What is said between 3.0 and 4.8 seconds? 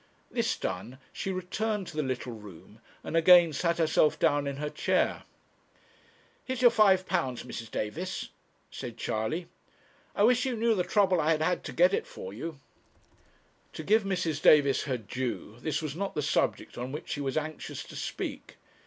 and again sat herself down in her